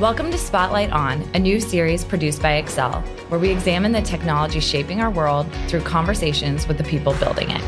[0.00, 4.58] Welcome to Spotlight On, a new series produced by Accel, where we examine the technology
[4.58, 7.62] shaping our world through conversations with the people building it.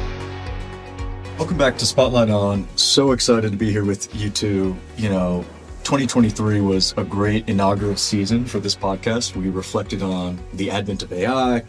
[1.39, 2.67] Welcome back to Spotlight On.
[2.75, 4.77] So excited to be here with you two.
[4.97, 5.45] You know,
[5.85, 9.37] 2023 was a great inaugural season for this podcast.
[9.37, 11.63] We reflected on the advent of AI,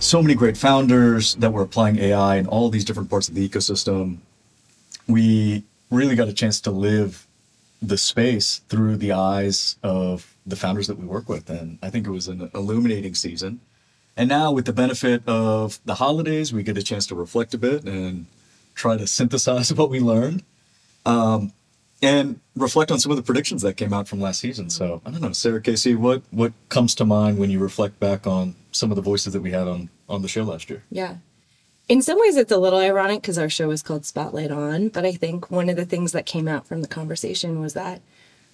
[0.00, 3.48] so many great founders that were applying AI in all these different parts of the
[3.48, 4.16] ecosystem.
[5.06, 5.62] We
[5.92, 7.24] really got a chance to live
[7.82, 11.48] the space through the eyes of the founders that we work with.
[11.48, 13.60] And I think it was an illuminating season.
[14.16, 17.58] And now, with the benefit of the holidays, we get a chance to reflect a
[17.58, 18.26] bit and
[18.74, 20.42] try to synthesize what we learned
[21.06, 21.52] um,
[22.02, 24.68] and reflect on some of the predictions that came out from last season.
[24.68, 28.26] So, I don't know, Sara Casey, what, what comes to mind when you reflect back
[28.26, 30.82] on some of the voices that we had on, on the show last year?
[30.90, 31.16] Yeah
[31.90, 35.04] in some ways it's a little ironic because our show is called spotlight on but
[35.04, 38.00] i think one of the things that came out from the conversation was that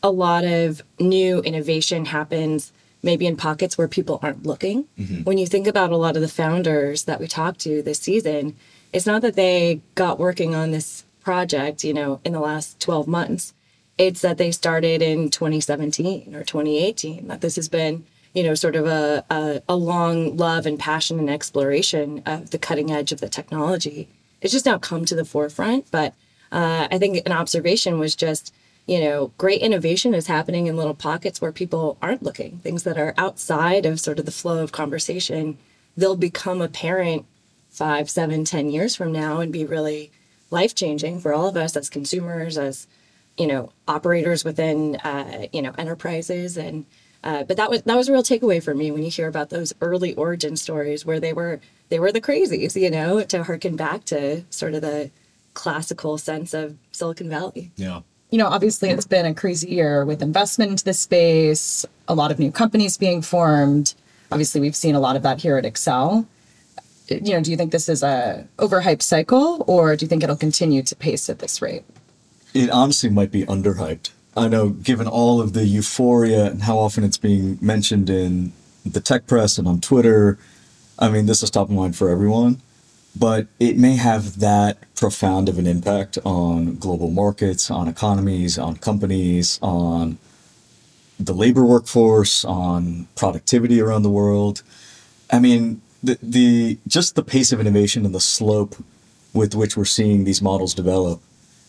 [0.03, 2.73] a lot of new innovation happens
[3.03, 5.23] maybe in pockets where people aren't looking mm-hmm.
[5.25, 8.57] when you think about a lot of the founders that we talked to this season
[8.93, 13.07] it's not that they got working on this project you know in the last 12
[13.07, 13.53] months
[13.99, 18.05] it's that they started in 2017 or 2018 that this has been
[18.37, 22.59] you know, sort of a, a, a long love and passion and exploration of the
[22.59, 24.11] cutting edge of the technology.
[24.43, 25.91] It's just now come to the forefront.
[25.91, 26.13] But
[26.53, 28.53] uh, I think an observation was just,
[28.87, 32.99] you know, great innovation is happening in little pockets where people aren't looking, things that
[32.99, 35.57] are outside of sort of the flow of conversation.
[35.97, 37.25] They'll become apparent
[37.71, 40.11] five, seven, ten years from now and be really
[40.51, 42.87] life changing for all of us as consumers, as
[43.39, 46.85] you know, operators within uh, you know enterprises and
[47.25, 49.51] uh, but that was that was a real takeaway for me when you hear about
[49.51, 53.77] those early origin stories where they were they were the crazies, you know, to harken
[53.77, 55.11] back to sort of the
[55.55, 57.71] classical sense of Silicon Valley.
[57.77, 58.03] Yeah.
[58.31, 62.31] You know, obviously it's been a crazy year with investment into the space, a lot
[62.31, 63.95] of new companies being formed.
[64.33, 66.27] Obviously, we've seen a lot of that here at Accel.
[67.09, 70.37] You know, do you think this is a overhyped cycle or do you think it'll
[70.37, 71.85] continue to pace at this rate?
[72.53, 74.11] It honestly might be underhyped.
[74.37, 78.53] I know, given all of the euphoria and how often it's being mentioned in
[78.85, 80.39] the tech press and on Twitter,
[80.99, 82.61] I mean, this is top of mind for everyone.
[83.19, 88.77] But it may have that profound of an impact on global markets, on economies, on
[88.77, 90.19] companies, on
[91.19, 94.63] the labor workforce, on productivity around the world.
[95.33, 98.77] I mean, the, the just the pace of innovation and the slope
[99.33, 101.23] with which we're seeing these models develop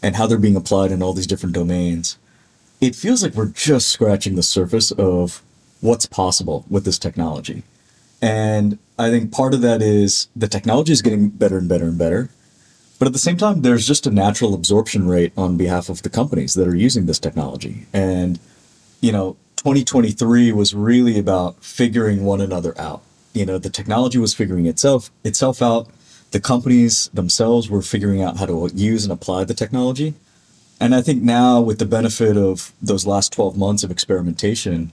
[0.03, 2.17] and how they're being applied in all these different domains
[2.79, 5.41] it feels like we're just scratching the surface of
[5.81, 7.63] what's possible with this technology.
[8.21, 11.97] And I think part of that is the technology is getting better and better and
[11.97, 12.29] better.
[12.99, 16.09] But at the same time, there's just a natural absorption rate on behalf of the
[16.09, 17.85] companies that are using this technology.
[17.93, 18.39] And,
[19.01, 23.03] you know, 2023 was really about figuring one another out.
[23.33, 25.87] You know, the technology was figuring itself itself out.
[26.31, 30.15] The companies themselves were figuring out how to use and apply the technology.
[30.79, 34.91] And I think now, with the benefit of those last 12 months of experimentation,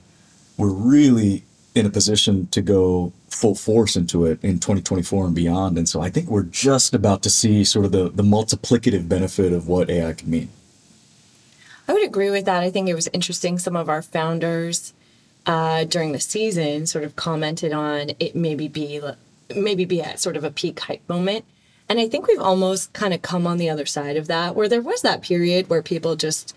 [0.56, 5.76] we're really in a position to go full force into it in 2024 and beyond.
[5.76, 9.52] And so I think we're just about to see sort of the, the multiplicative benefit
[9.52, 10.48] of what AI can mean.
[11.86, 12.62] I would agree with that.
[12.62, 13.58] I think it was interesting.
[13.58, 14.94] Some of our founders
[15.46, 19.00] uh, during the season sort of commented on it maybe be
[19.54, 21.44] maybe be at sort of a peak hype moment
[21.88, 24.68] and I think we've almost kind of come on the other side of that, where
[24.68, 26.56] there was that period where people just,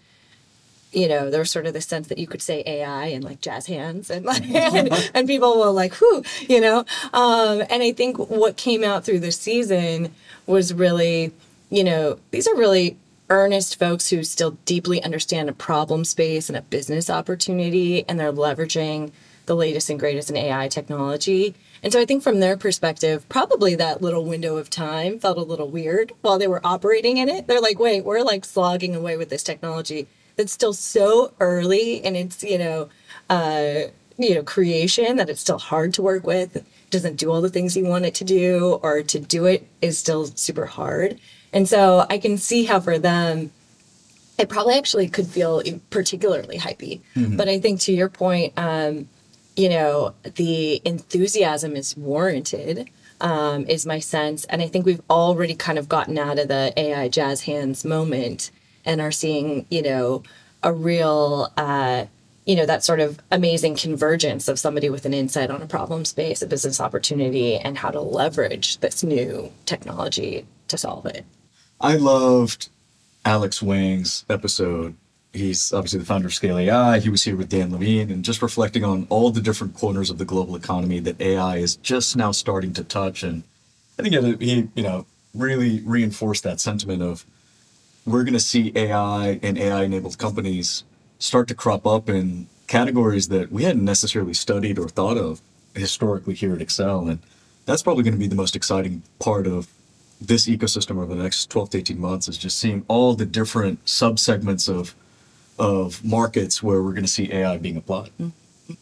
[0.91, 3.41] you know, there was sort of the sense that you could say AI and like
[3.41, 6.85] jazz hands and like, and, and, people will like, whoo, you know.
[7.13, 10.13] Um, and I think what came out through the season
[10.45, 11.33] was really,
[11.69, 12.97] you know, these are really
[13.29, 18.31] earnest folks who still deeply understand a problem space and a business opportunity, and they're
[18.31, 19.11] leveraging
[19.47, 23.75] the latest and greatest in AI technology and so I think from their perspective, probably
[23.75, 27.47] that little window of time felt a little weird while they were operating in it.
[27.47, 32.15] They're like, wait, we're like slogging away with this technology that's still so early and
[32.15, 32.89] it's, you know,
[33.29, 33.83] uh,
[34.17, 37.77] you know, creation that it's still hard to work with, doesn't do all the things
[37.77, 41.19] you want it to do, or to do it is still super hard.
[41.53, 43.51] And so I can see how for them,
[44.39, 47.01] it probably actually could feel particularly hypey.
[47.15, 47.37] Mm-hmm.
[47.37, 49.07] But I think to your point, um,
[49.57, 52.89] you know, the enthusiasm is warranted,
[53.19, 54.45] um, is my sense.
[54.45, 58.51] And I think we've already kind of gotten out of the AI jazz hands moment
[58.85, 60.21] and are seeing, you know,
[60.61, 62.05] a real, uh,
[62.45, 66.05] you know, that sort of amazing convergence of somebody with an insight on a problem
[66.05, 71.25] space, a business opportunity, and how to leverage this new technology to solve it.
[71.81, 72.69] I loved
[73.25, 74.95] Alex Wang's episode
[75.33, 76.99] He's obviously the founder of Scale AI.
[76.99, 80.17] He was here with Dan Levine and just reflecting on all the different corners of
[80.17, 83.23] the global economy that AI is just now starting to touch.
[83.23, 83.43] And
[83.99, 87.25] I think he, you know, really reinforced that sentiment of
[88.05, 90.83] we're going to see AI and AI enabled companies
[91.19, 95.41] start to crop up in categories that we hadn't necessarily studied or thought of
[95.75, 97.09] historically here at Accel.
[97.09, 97.19] And
[97.65, 99.67] that's probably going to be the most exciting part of
[100.19, 103.83] this ecosystem over the next 12 to 18 months is just seeing all the different
[103.85, 104.95] subsegments of
[105.59, 108.11] of markets where we're going to see AI being applied.
[108.19, 108.31] Mm.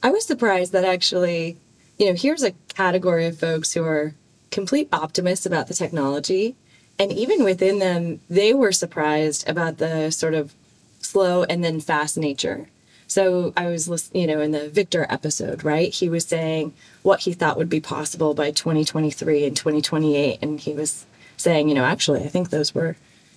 [0.01, 1.57] I was surprised that actually,
[1.97, 4.13] you know, here's a category of folks who are
[4.51, 6.55] complete optimists about the technology.
[6.97, 10.53] And even within them, they were surprised about the sort of
[11.01, 12.67] slow and then fast nature.
[13.07, 15.93] So I was listening, you know, in the Victor episode, right?
[15.93, 16.73] He was saying
[17.03, 20.39] what he thought would be possible by 2023 and 2028.
[20.41, 21.05] And he was
[21.37, 22.95] saying, you know, actually, I think those were,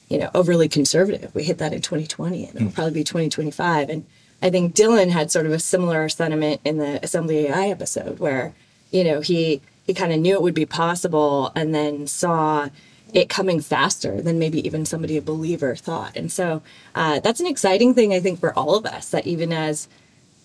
[0.09, 1.35] you know, overly conservative.
[1.35, 2.75] We hit that in 2020 and it'll mm.
[2.75, 3.91] probably be 2025.
[3.91, 4.07] And
[4.41, 8.55] I think Dylan had sort of a similar sentiment in the Assembly AI episode where,
[8.91, 12.69] you know, he he kind of knew it would be possible and then saw
[13.15, 16.15] it coming faster than maybe even somebody a believer thought.
[16.15, 16.63] And so
[16.95, 19.89] uh, that's an exciting thing, I think, for all of us that even as,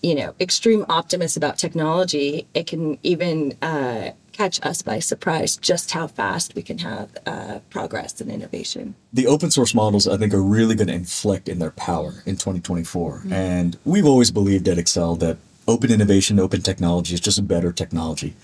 [0.02, 5.92] you know, extreme optimists about technology, it can even uh, catch us by surprise just
[5.92, 8.94] how fast we can have uh, progress and innovation.
[9.12, 12.36] The open source models, I think, are really going to inflect in their power in
[12.36, 13.18] 2024.
[13.18, 13.32] Mm-hmm.
[13.32, 15.38] And we've always believed at Accel that
[15.68, 18.34] open innovation, open technology is just a better technology.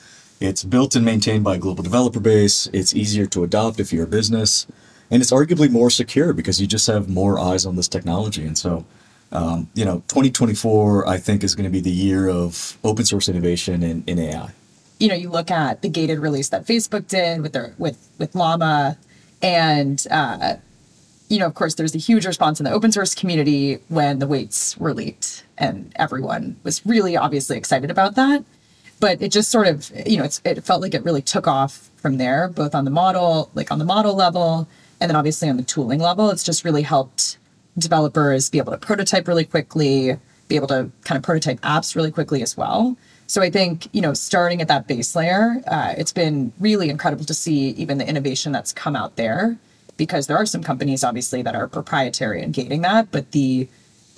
[0.40, 2.68] It's built and maintained by a global developer base.
[2.72, 4.66] It's easier to adopt if you're a business.
[5.10, 8.46] And it's arguably more secure because you just have more eyes on this technology.
[8.46, 8.86] And so,
[9.32, 13.28] um, you know, 2024, I think, is going to be the year of open source
[13.28, 14.52] innovation in, in AI.
[15.00, 18.34] You know, you look at the gated release that Facebook did with their with with
[18.34, 18.96] Llama,
[19.42, 20.54] and uh,
[21.28, 24.26] you know, of course, there's a huge response in the open source community when the
[24.26, 28.44] weights were leaked, and everyone was really obviously excited about that.
[29.00, 32.18] But it just sort of you know it felt like it really took off from
[32.18, 34.66] there both on the model like on the model level
[35.00, 36.30] and then obviously on the tooling level.
[36.30, 37.38] It's just really helped
[37.78, 40.16] developers be able to prototype really quickly
[40.48, 42.96] be able to kind of prototype apps really quickly as well
[43.30, 47.24] so i think you know starting at that base layer uh, it's been really incredible
[47.24, 49.56] to see even the innovation that's come out there
[49.96, 53.68] because there are some companies obviously that are proprietary and gating that but the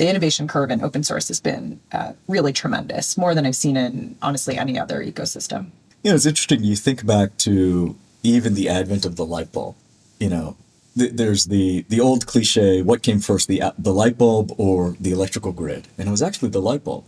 [0.03, 3.77] the innovation curve in open source has been uh, really tremendous, more than I've seen
[3.77, 5.71] in honestly any other ecosystem.
[6.03, 6.65] You know, it's interesting.
[6.65, 9.77] You think back to even the advent of the light bulb.
[10.19, 10.57] You know,
[10.99, 15.13] th- there's the the old cliche: what came first, the the light bulb or the
[15.13, 15.89] electrical grid?
[15.99, 17.05] And it was actually the light bulb.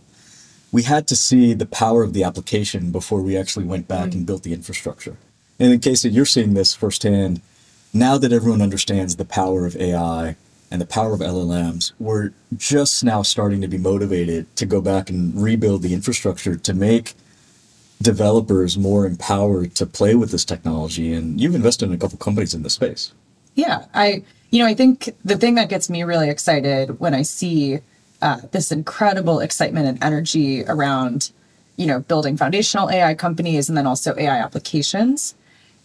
[0.75, 4.15] We had to see the power of the application before we actually went back mm.
[4.15, 5.15] and built the infrastructure.
[5.57, 7.39] And in case that you're seeing this firsthand,
[7.93, 10.35] now that everyone understands the power of AI
[10.69, 15.09] and the power of LLMs, we're just now starting to be motivated to go back
[15.09, 17.13] and rebuild the infrastructure to make
[18.01, 21.13] developers more empowered to play with this technology.
[21.13, 23.13] And you've invested in a couple companies in this space.
[23.53, 27.21] Yeah, I, you know, I think the thing that gets me really excited when I
[27.21, 27.79] see
[28.21, 31.31] uh, this incredible excitement and energy around,
[31.77, 35.35] you know, building foundational AI companies and then also AI applications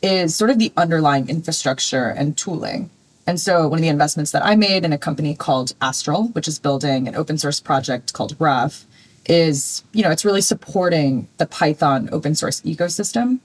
[0.03, 2.91] is sort of the underlying infrastructure and tooling.
[3.27, 6.49] And so one of the investments that I made in a company called Astral, which
[6.49, 8.87] is building an open source project called Ruff,
[9.26, 13.38] is, you know, it's really supporting the Python open source ecosystem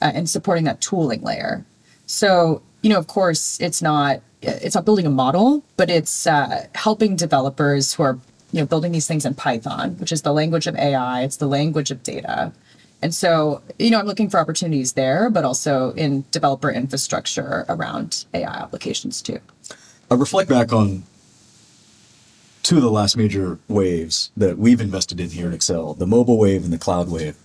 [0.00, 1.64] uh, and supporting that tooling layer.
[2.06, 6.66] So, you know, of course, it's not it's not building a model, but it's uh,
[6.74, 8.18] helping developers who are,
[8.52, 11.46] you know, building these things in Python, which is the language of AI, it's the
[11.46, 12.52] language of data.
[13.02, 18.26] And so, you know, I'm looking for opportunities there, but also in developer infrastructure around
[18.34, 19.38] AI applications too.
[20.10, 21.04] I reflect back on
[22.62, 26.38] two of the last major waves that we've invested in here at Accel the mobile
[26.38, 27.36] wave and the cloud wave.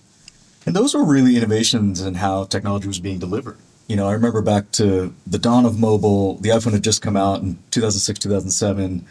[0.66, 3.56] And those were really innovations in how technology was being delivered.
[3.86, 7.16] You know, I remember back to the dawn of mobile, the iPhone had just come
[7.16, 9.06] out in 2006, 2007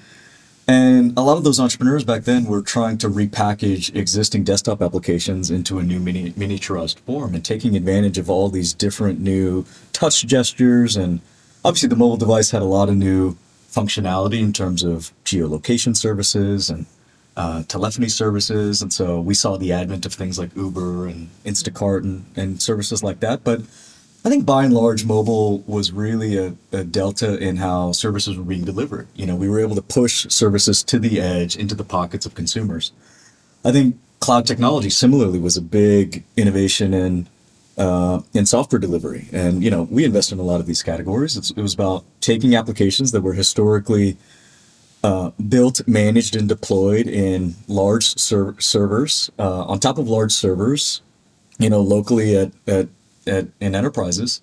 [0.68, 5.52] and a lot of those entrepreneurs back then were trying to repackage existing desktop applications
[5.52, 10.26] into a new mini- miniaturized form and taking advantage of all these different new touch
[10.26, 10.96] gestures.
[10.96, 11.20] And
[11.64, 13.38] obviously, the mobile device had a lot of new
[13.72, 16.88] functionality in terms of geolocation services and
[17.38, 18.82] uh, telephony services.
[18.82, 23.04] And so we saw the advent of things like Uber and Instacart and, and services
[23.04, 23.44] like that.
[23.44, 23.62] But
[24.26, 28.44] I think by and large, mobile was really a, a, delta in how services were
[28.44, 29.08] being delivered.
[29.14, 32.34] You know, we were able to push services to the edge into the pockets of
[32.34, 32.92] consumers.
[33.64, 37.28] I think cloud technology similarly was a big innovation in
[37.78, 41.36] uh, in software delivery, and you know, we invest in a lot of these categories.
[41.38, 44.18] It's, it was about taking applications that were historically
[45.04, 51.02] uh, built, managed, and deployed in large ser- servers uh, on top of large servers,
[51.60, 52.88] you know, locally at, at,
[53.28, 54.42] at in enterprises.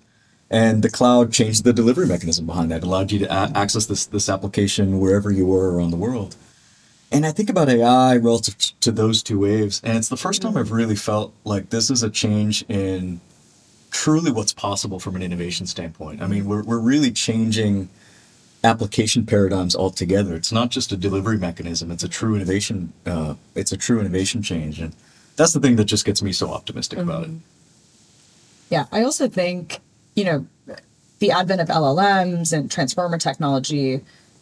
[0.49, 3.85] And the cloud changed the delivery mechanism behind that, it allowed you to a- access
[3.87, 6.35] this this application wherever you were around the world.
[7.11, 10.57] And I think about AI relative to those two waves, and it's the first time
[10.57, 13.21] I've really felt like this is a change in
[13.91, 16.23] truly what's possible from an innovation standpoint.
[16.23, 17.89] I mean, we're, we're really changing
[18.63, 20.33] application paradigms altogether.
[20.33, 22.93] It's not just a delivery mechanism; it's a true innovation.
[23.05, 24.95] Uh, it's a true innovation change, and
[25.35, 27.31] that's the thing that just gets me so optimistic about it.
[28.73, 29.81] Yeah, I also think,
[30.15, 30.47] you know,
[31.19, 34.01] the advent of LLMs and transformer technology,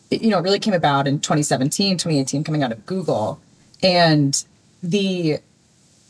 [0.10, 3.42] it, you know, it really came about in 2017, 2018, coming out of Google.
[3.84, 4.42] And
[4.82, 5.40] the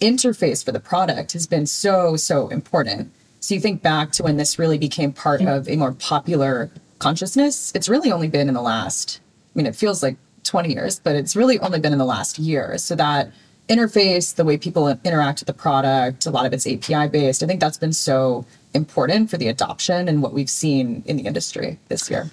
[0.02, 3.12] interface for the product has been so, so important.
[3.40, 5.50] So you think back to when this really became part mm-hmm.
[5.50, 9.20] of a more popular consciousness, it's really only been in the last,
[9.56, 12.38] I mean, it feels like 20 years, but it's really only been in the last
[12.38, 12.78] year.
[12.78, 13.32] So that
[13.72, 17.42] interface, the way people interact with the product, a lot of it's API based.
[17.42, 21.24] I think that's been so important for the adoption and what we've seen in the
[21.24, 22.30] industry this year.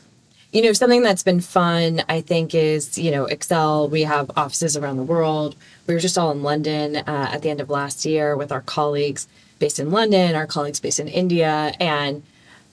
[0.52, 3.90] You know, something that's been fun, I think, is, you know, Accel.
[3.90, 5.56] We have offices around the world.
[5.86, 8.62] We were just all in London uh, at the end of last year with our
[8.62, 9.28] colleagues
[9.58, 11.74] based in London, our colleagues based in India.
[11.78, 12.22] And,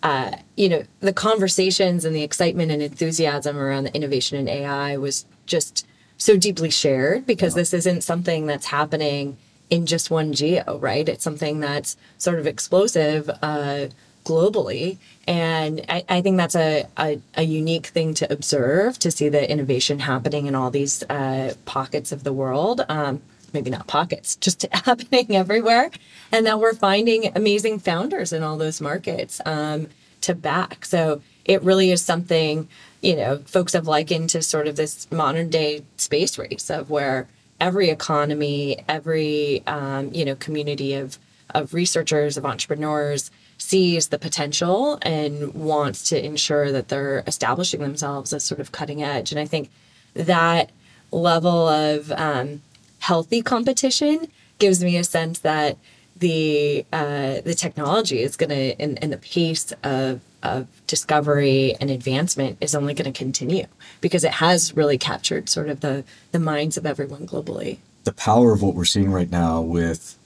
[0.04, 4.96] uh, you know, the conversations and the excitement and enthusiasm around the innovation in AI
[4.96, 5.86] was just
[6.18, 9.38] so deeply shared because this isn't something that's happening
[9.70, 11.08] in just one geo, right?
[11.08, 13.88] It's something that's sort of explosive uh,
[14.24, 14.98] globally.
[15.28, 19.50] And I, I think that's a, a, a unique thing to observe to see the
[19.50, 22.86] innovation happening in all these uh, pockets of the world.
[22.90, 23.22] Um,
[23.54, 25.90] maybe not pockets, just happening everywhere.
[26.32, 29.88] And that we're finding amazing founders in all those markets um,
[30.22, 30.86] to back.
[30.86, 32.68] So it really is something,
[33.06, 37.28] you know, folks have likened to sort of this modern day space race of where
[37.60, 41.20] every economy, every, um, you know, community of,
[41.52, 48.34] of researchers, of entrepreneurs sees the potential and wants to ensure that they're establishing themselves
[48.34, 49.32] as sort of cutting edge.
[49.32, 49.70] And I think
[50.16, 50.72] that
[51.12, 52.64] level of um,
[53.00, 55.78] healthy competition gives me a sense that
[56.18, 61.90] the uh, the technology is going to and, and the pace of of discovery and
[61.90, 63.66] advancement is only going to continue
[64.00, 67.80] because it has really captured sort of the the minds of everyone globally.
[68.04, 70.18] The power of what we're seeing right now with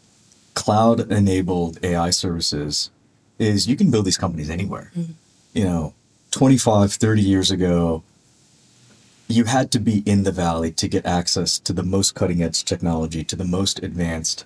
[0.53, 2.89] cloud enabled AI services
[3.37, 4.91] is you can build these companies anywhere.
[4.97, 5.13] Mm-hmm.
[5.53, 5.93] You know,
[6.31, 8.03] 25, 30 years ago,
[9.29, 12.65] you had to be in the valley to get access to the most cutting edge
[12.65, 14.45] technology, to the most advanced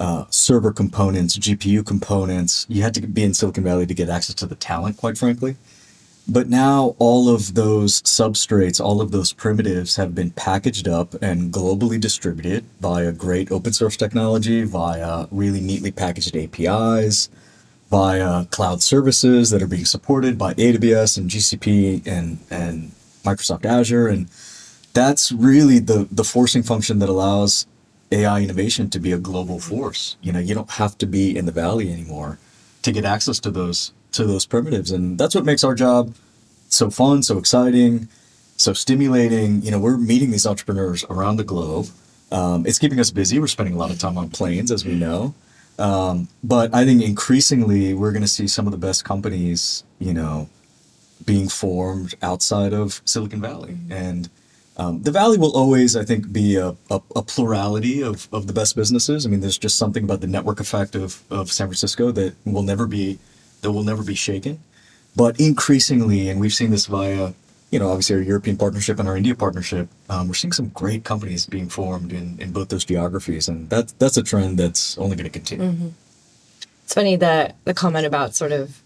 [0.00, 2.66] uh, server components, GPU components.
[2.68, 5.56] You had to be in Silicon Valley to get access to the talent, quite frankly.
[6.30, 11.50] But now all of those substrates, all of those primitives have been packaged up and
[11.50, 17.30] globally distributed via great open source technology, via really neatly packaged APIs,
[17.90, 22.92] via cloud services that are being supported by AWS and GCP and, and
[23.24, 24.08] Microsoft Azure.
[24.08, 24.28] And
[24.92, 27.66] that's really the, the forcing function that allows
[28.10, 30.16] AI innovation to be a global force.
[30.22, 32.38] You know, you don't have to be in the valley anymore
[32.82, 36.14] to get access to those to those primitives, and that's what makes our job
[36.68, 38.08] so fun, so exciting,
[38.56, 39.62] so stimulating.
[39.62, 41.88] You know, we're meeting these entrepreneurs around the globe.
[42.30, 43.38] Um, it's keeping us busy.
[43.38, 45.34] We're spending a lot of time on planes, as we know.
[45.78, 50.12] Um, but I think increasingly we're going to see some of the best companies, you
[50.12, 50.48] know,
[51.24, 53.76] being formed outside of Silicon Valley.
[53.90, 54.28] And
[54.78, 58.52] um, the Valley will always, I think, be a, a, a plurality of, of the
[58.52, 59.26] best businesses.
[59.26, 62.62] I mean, there's just something about the network effect of, of San Francisco that will
[62.62, 63.18] never be
[63.60, 64.60] that will never be shaken.
[65.16, 67.32] But increasingly, and we've seen this via,
[67.72, 71.02] you know, obviously our European partnership and our India partnership, um, we're seeing some great
[71.02, 75.16] companies being formed in, in both those geographies, and that that's a trend that's only
[75.16, 75.92] going to continue.
[76.84, 78.80] It's funny the the comment about sort of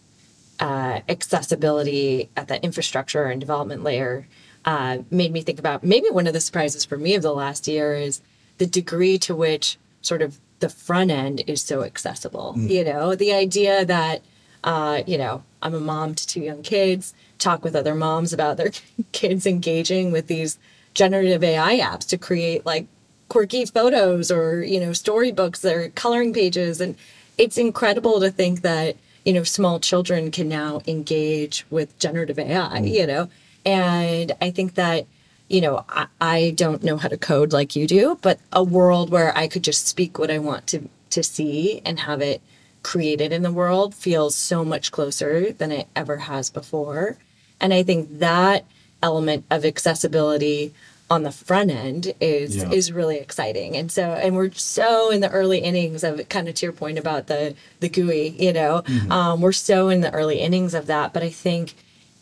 [0.59, 4.27] uh, accessibility at the infrastructure and development layer
[4.64, 7.66] uh, made me think about maybe one of the surprises for me of the last
[7.66, 8.21] year is
[8.59, 12.54] the degree to which sort of the front end is so accessible.
[12.71, 14.23] You know, the idea that
[14.64, 18.57] uh, you know I'm a mom to two young kids, talk with other moms about
[18.57, 18.71] their
[19.12, 20.59] kids engaging with these
[20.95, 22.87] generative AI apps to create like
[23.28, 26.81] quirky photos or you know storybooks or coloring pages.
[26.81, 26.97] And
[27.38, 32.81] it's incredible to think that you know small children can now engage with generative ai
[32.81, 33.28] you know
[33.64, 35.07] and i think that
[35.49, 39.11] you know I, I don't know how to code like you do but a world
[39.11, 42.40] where i could just speak what i want to to see and have it
[42.83, 47.16] created in the world feels so much closer than it ever has before.
[47.61, 48.64] And i think that
[49.02, 50.73] element of accessibility
[51.11, 52.71] on the front end is Yeah.
[52.71, 53.76] is really exciting.
[53.76, 56.99] And so and we're so in the early innings of kind of to your point
[56.99, 61.12] about the the GUI you know um, we're so in the early innings of that
[61.12, 61.75] but I think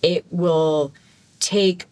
[0.02, 0.92] it will
[1.40, 1.86] take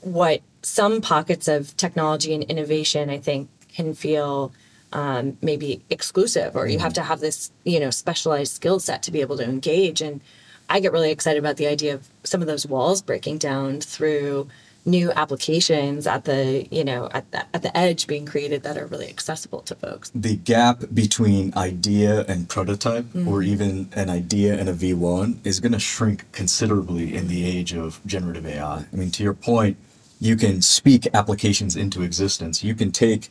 [0.00, 4.52] what some pockets of technology and innovation I think can feel
[4.92, 9.10] um, maybe exclusive or you have to have this you know specialized skill set to
[9.10, 10.00] be able to engage.
[10.00, 10.20] And
[10.68, 14.48] I get really excited about the idea of some of those walls breaking down through
[14.84, 18.86] new applications at the you know at the, at the edge being created that are
[18.86, 23.52] really accessible to folks the gap between idea and prototype, or mm-hmm.
[23.52, 28.00] even an idea and a V1, is going to shrink considerably in the age of
[28.06, 28.84] generative AI.
[28.92, 29.76] I mean, to your point,
[30.20, 32.62] you can speak applications into existence.
[32.62, 33.30] You can take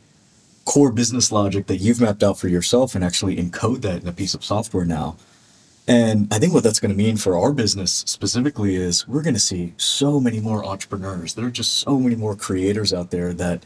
[0.64, 4.12] core business logic that you've mapped out for yourself and actually encode that in a
[4.12, 5.16] piece of software now.
[5.88, 9.34] And I think what that's going to mean for our business specifically is we're going
[9.34, 11.34] to see so many more entrepreneurs.
[11.34, 13.64] There are just so many more creators out there that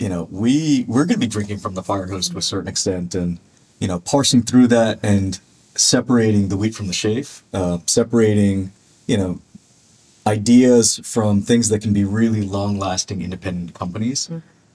[0.00, 2.68] you know, we we're going to be drinking from the fire hose to a certain
[2.68, 3.38] extent, and
[3.78, 5.38] you know, parsing through that and
[5.74, 8.72] separating the wheat from the chaff, uh, separating
[9.06, 9.40] you know,
[10.26, 14.30] ideas from things that can be really long-lasting independent companies.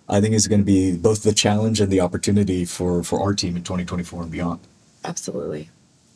[0.08, 3.34] I think is going to be both the challenge and the opportunity for for our
[3.34, 4.60] team in 2024 and beyond.
[5.04, 5.70] absolutely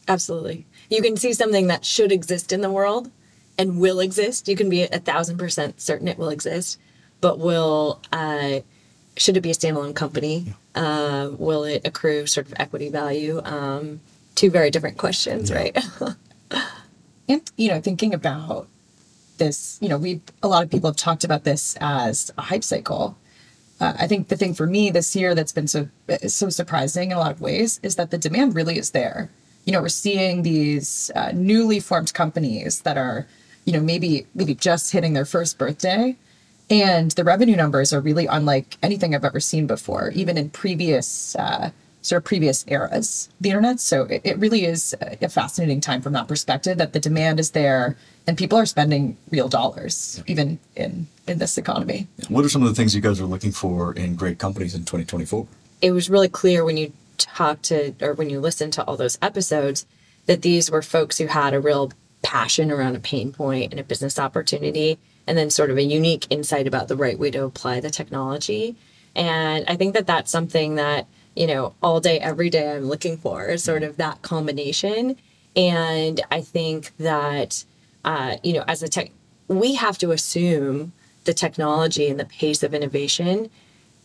[0.09, 3.11] absolutely you can see something that should exist in the world
[3.57, 6.79] and will exist you can be a thousand percent certain it will exist
[7.21, 8.59] but will uh,
[9.17, 14.01] should it be a standalone company uh, will it accrue sort of equity value um,
[14.35, 15.57] two very different questions Yeah.
[15.57, 15.77] right
[17.29, 18.67] And you know, thinking about
[19.37, 22.63] this, you know, we a lot of people have talked about this as a hype
[22.63, 23.17] cycle.
[23.79, 25.89] Uh, I think the thing for me this year that's been so
[26.27, 29.29] so surprising in a lot of ways is that the demand really is there.
[29.69, 33.27] You know, we're seeing these uh, newly formed companies that are,
[33.65, 36.15] you know, maybe maybe just hitting their first birthday,
[36.71, 41.35] and the revenue numbers are really unlike anything I've ever seen before, even in previous
[41.35, 41.69] uh,
[42.01, 43.79] sort of previous eras of the internet.
[43.79, 47.39] So it, it really is a a fascinating time from that perspective that the demand
[47.39, 52.07] is there and people are spending real dollars, even in in this economy.
[52.27, 54.81] What are some of the things you guys are looking for in great companies in
[54.81, 55.46] 2024?
[55.81, 59.18] it was really clear when you talked to or when you listen to all those
[59.22, 59.86] episodes
[60.25, 63.84] that these were folks who had a real passion around a pain point and a
[63.84, 67.79] business opportunity and then sort of a unique insight about the right way to apply
[67.79, 68.75] the technology
[69.16, 73.18] and i think that that's something that you know all day every day i'm looking
[73.18, 75.16] for sort of that combination
[75.55, 77.64] and i think that
[78.03, 79.12] uh, you know as a tech
[79.48, 80.94] we have to assume
[81.25, 83.50] the technology and the pace of innovation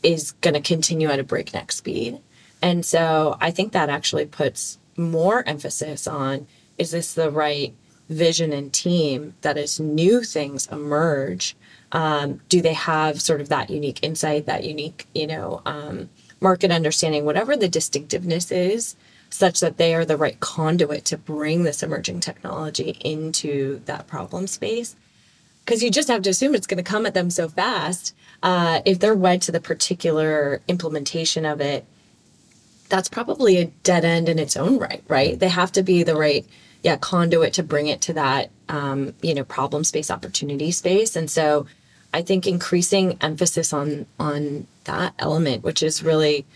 [0.03, 2.18] is going to continue at a breakneck speed.
[2.64, 6.46] And so I think that actually puts more emphasis on
[6.79, 7.74] is this the right
[8.09, 11.55] vision and team that as new things emerge,
[11.92, 16.09] um, do they have sort of that unique insight, that unique, you know, um,
[16.40, 18.96] market understanding, whatever the distinctiveness is,
[19.29, 24.46] such that they are the right conduit to bring this emerging technology into that problem
[24.46, 24.96] space
[25.66, 28.14] because you just have to assume it's going to come at them so fast.
[28.42, 31.87] Uh, if they're wed to the particular implementation of it,
[32.94, 35.38] that's probably a dead end in its own right, right?
[35.40, 36.46] They have to be the right,
[36.85, 41.30] yeah, conduit to bring it to that, um, you know, problem space, opportunity space, and
[41.30, 41.66] so
[42.14, 46.46] I think increasing emphasis on on that element, which is really,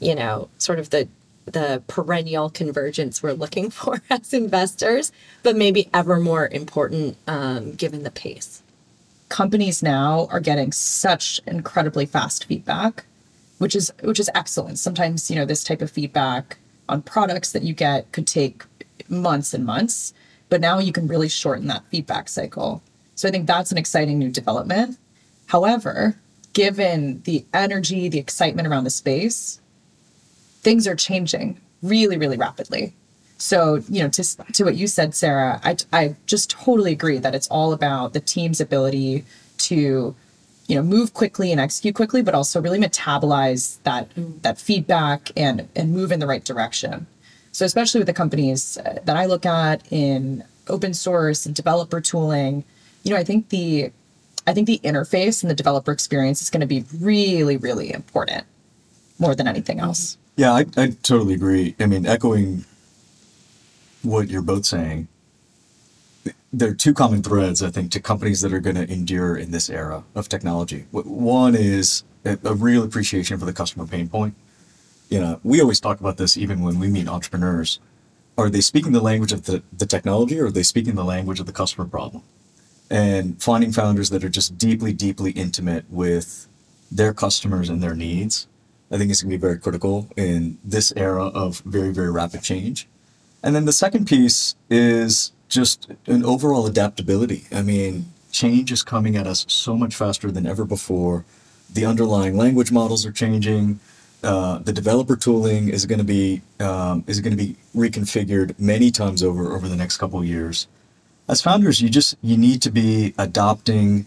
[0.00, 1.08] you know, sort of the
[1.46, 5.12] the perennial convergence we're looking for as investors,
[5.44, 8.62] but maybe ever more important um, given the pace.
[9.30, 13.04] companies now are getting such incredibly fast feedback
[13.62, 14.76] which is which is excellent.
[14.76, 18.64] Sometimes you know this type of feedback on products that you get could take
[19.08, 20.12] months and months
[20.48, 22.82] but now you can really shorten that feedback cycle.
[23.14, 24.98] So i think that's an exciting new development.
[25.46, 26.18] However
[26.54, 29.60] given the energy the excitement around the space
[30.66, 32.94] things are changing really really rapidly.
[33.38, 34.22] So, you know, to,
[34.52, 38.20] to what you said, Sara, I, I just totally agree that it's all about the
[38.20, 39.24] team's ability
[39.68, 40.14] to,
[40.66, 44.08] you know, move quickly and execute quickly, but also really metabolize that
[44.42, 47.06] that feedback and and move in the right direction.
[47.52, 52.00] So, especially with the companies uh, that I look at in open source and developer
[52.00, 52.64] tooling,
[53.02, 53.92] you know, I think the
[54.46, 58.44] I think the interface and the developer experience is going to be really, really important
[59.18, 60.16] more than anything else.
[60.36, 61.76] Yeah, I, I totally agree.
[61.78, 62.64] I mean, echoing
[64.02, 65.08] what you're both saying,
[66.52, 69.50] there are two common threads, I think, to companies that are going to endure in
[69.50, 70.86] this era of technology.
[70.90, 74.34] One is a, real appreciation for the customer pain point.
[75.08, 77.80] You know, we always talk about this even when we meet entrepreneurs.
[78.36, 81.40] Are they speaking the language of the, the technology or are they speaking the language
[81.40, 82.22] of the customer problem?
[82.92, 86.46] and finding founders that are just deeply, deeply intimate with
[86.90, 88.46] their customers and their needs,
[88.90, 92.42] I think is going to be very critical in this era of very, very rapid
[92.42, 92.86] change.
[93.42, 97.44] And then the second piece is just an overall adaptability.
[97.52, 101.24] I mean, change is coming at us so much faster than ever before.
[101.72, 103.78] The underlying language models are changing.
[104.24, 108.90] Uh, the developer tooling is going to be um, is going to be reconfigured many
[108.90, 110.66] times over over the next couple of years.
[111.28, 114.06] As founders, you just you need to be adopting,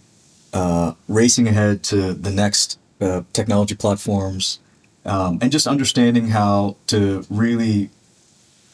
[0.53, 4.59] uh, racing ahead to the next uh, technology platforms,
[5.05, 7.89] um, and just understanding how to really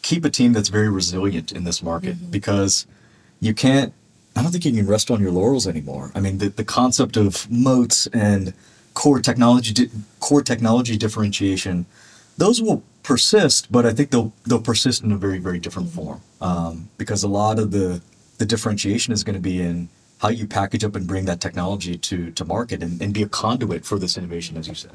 [0.01, 2.31] keep a team that's very resilient in this market mm-hmm.
[2.31, 2.85] because
[3.39, 3.93] you can't
[4.35, 6.11] I don't think you can rest on your laurels anymore.
[6.15, 8.53] I mean, the, the concept of moats and
[8.93, 11.85] core technology di- core technology differentiation,
[12.37, 16.01] those will persist, but I think they'll they'll persist in a very very different mm-hmm.
[16.05, 18.01] form um, because a lot of the
[18.37, 21.97] the differentiation is going to be in how you package up and bring that technology
[21.97, 24.93] to to market and, and be a conduit for this innovation, as you said.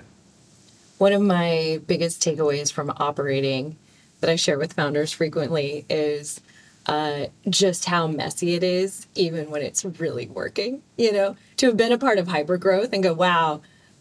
[0.99, 3.77] One of my biggest takeaways from operating
[4.21, 6.41] that I share with founders frequently is
[6.87, 10.83] uh, just how messy it is, even when it's really working.
[10.97, 13.61] You know, to have been a part of hypergrowth and go, wow,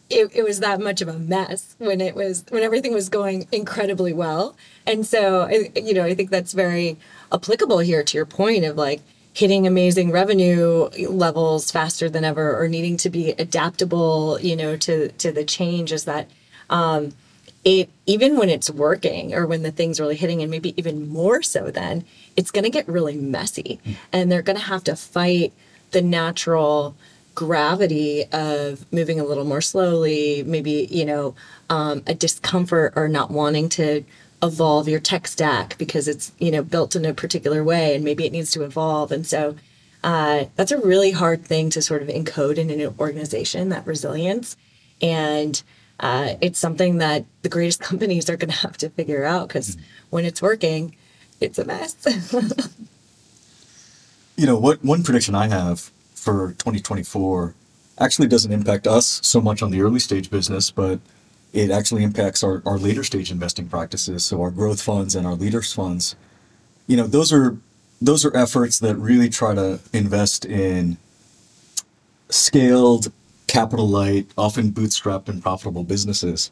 [0.10, 3.48] it, it was that much of a mess when it was when everything was going
[3.52, 4.56] incredibly well.
[4.86, 6.98] And so, you know, I think that's very
[7.32, 9.02] applicable here to your point of like
[9.34, 15.10] hitting amazing revenue levels faster than ever, or needing to be adaptable, you know, to
[15.10, 16.30] to the changes that.
[16.70, 17.14] Um,
[17.66, 21.42] it even when it's working or when the thing's really hitting and maybe even more
[21.42, 22.06] so then
[22.38, 23.80] it's going to get really messy.
[23.86, 23.96] Mm.
[24.14, 25.52] and they're going to have to fight
[25.92, 26.96] the natural
[27.34, 31.36] gravity of moving a little more slowly maybe you know
[31.70, 34.06] um, a discomfort or not wanting to
[34.44, 38.26] evolve your tech stack because it's you know built in a particular way and maybe
[38.26, 39.12] it needs to evolve.
[39.12, 39.56] And so
[40.04, 44.56] uh, that's a really hard thing to sort of encode in an organization that resilience.
[45.02, 45.62] And
[46.00, 49.76] uh, it's something that the greatest companies are going to have to figure out because
[49.76, 49.82] mm.
[50.10, 50.96] when it's working,
[51.42, 51.96] it's a mess.
[54.38, 57.54] you know, what one prediction I have for 2024
[58.00, 61.00] actually doesn't impact us so much on the early stage business, but
[61.54, 64.26] it actually impacts our, our later stage investing practices.
[64.26, 66.16] So our growth funds and our leaders funds,
[66.88, 67.58] you know, those are
[68.02, 70.98] those are efforts that really try to invest in
[72.30, 73.12] scaled
[73.48, 76.52] capital light, often bootstrapped and profitable businesses.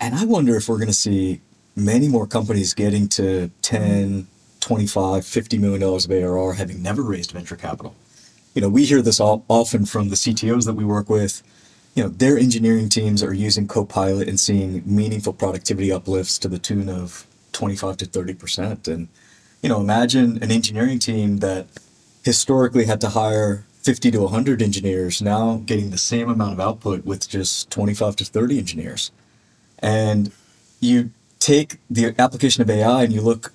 [0.00, 1.40] And I wonder if we're going to see
[1.76, 4.26] many more companies getting to 10,
[4.60, 7.94] 25, 50 million dollars of ARR having never raised venture capital.
[8.54, 11.42] You know, we hear this all, often from the CTOs that we work with.
[11.94, 16.58] You know, their engineering teams are using Copilot and seeing meaningful productivity uplifts to the
[16.58, 18.88] tune of 25 to 30%.
[18.88, 19.08] And,
[19.62, 21.66] you know, imagine an engineering team that
[22.24, 27.04] historically had to hire 50 to 100 engineers now getting the same amount of output
[27.04, 29.12] with just 25 to 30 engineers.
[29.78, 30.32] And
[30.80, 33.52] you take the application of AI and you look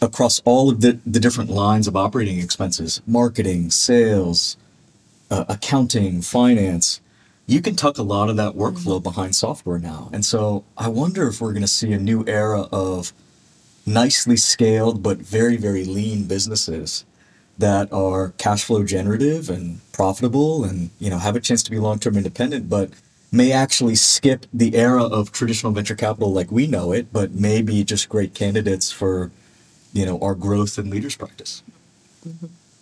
[0.00, 4.56] across all of the, the different lines of operating expenses marketing, sales,
[5.30, 7.00] uh, accounting, finance.
[7.46, 10.08] You can tuck a lot of that workflow behind software now.
[10.14, 13.12] And so I wonder if we're going to see a new era of
[13.84, 17.04] nicely scaled but very, very lean businesses
[17.58, 21.78] that are cash flow generative and profitable and you know have a chance to be
[21.78, 22.90] long-term independent but
[23.30, 27.62] may actually skip the era of traditional venture capital like we know it but may
[27.62, 29.30] be just great candidates for
[29.92, 31.62] you know our growth and leaders practice.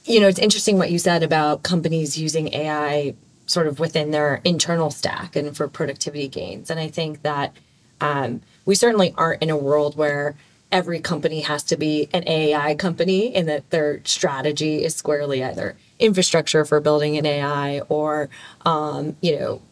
[0.04, 3.14] You know it's interesting what you said about companies using ai
[3.46, 7.54] sort of within their internal stack and for productivity gains and i think that
[8.00, 10.34] um, we certainly aren't in a world where
[10.72, 15.76] every company has to be an AI company and that their strategy is squarely either
[15.98, 18.28] infrastructure for building an AI or,
[18.64, 19.62] um, you know,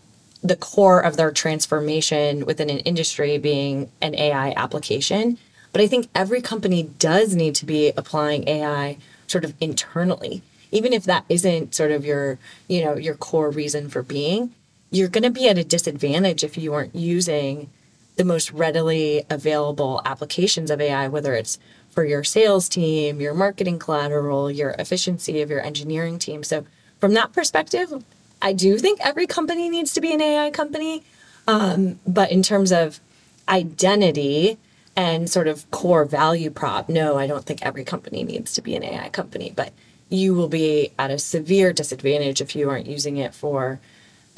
[0.43, 5.39] the core of their transformation within an industry being an AI application.
[5.73, 10.93] But I think every company does need to be applying AI sort of internally, even
[10.93, 14.53] if that isn't sort of your, you know, your core reason for being.
[14.91, 17.71] You're going to be at a disadvantage if you aren't using
[18.16, 21.59] the most readily available applications of AI, whether it's
[21.90, 26.42] for your sales team, your marketing collateral, your efficiency of your engineering team.
[26.44, 26.64] So,
[26.99, 28.05] from that perspective,
[28.42, 31.03] I do think every company needs to be an AI company.
[31.46, 33.01] Um, but in terms of
[33.49, 34.59] identity
[34.94, 38.77] and sort of core value prop, no, I don't think every company needs to be
[38.77, 39.53] an AI company.
[39.55, 39.73] But
[40.11, 43.81] you will be at a severe disadvantage if you aren't using it for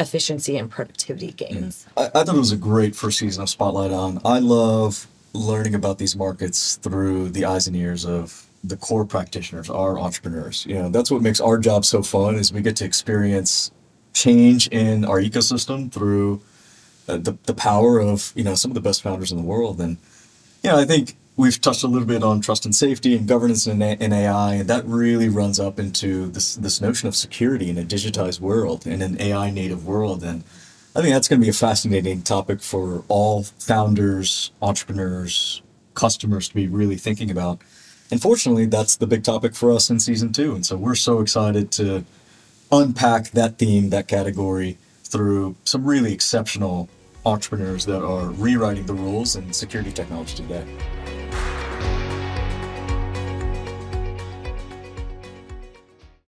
[0.02, 1.86] efficiency and productivity gains.
[1.96, 4.20] I, I thought it was a great first season of Spotlight on.
[4.24, 9.70] I love learning about these markets through the eyes and ears of the core practitioners,
[9.70, 10.66] our entrepreneurs.
[10.66, 13.70] You know, that's what makes our job so fun is we get to experience
[14.12, 16.42] change in our ecosystem through
[17.08, 19.80] uh, the, the power of, you know, some of the best founders in the world.
[19.80, 19.96] And,
[20.62, 23.66] you know, I think we've touched a little bit on trust and safety and governance
[23.66, 27.82] in, AI, and that really runs up into this, this notion of security in a
[27.82, 30.22] digitized world, in an AI native world.
[30.22, 30.44] And
[30.94, 35.62] I think that's going to be a fascinating topic for all founders, entrepreneurs,
[35.94, 37.60] customers to be really thinking about.
[38.10, 40.54] And fortunately, that's the big topic for us in season two.
[40.54, 42.04] And so we're so excited to
[42.70, 46.90] unpack that theme, that category through some really exceptional
[47.24, 50.64] entrepreneurs that are rewriting the rules in security technology today.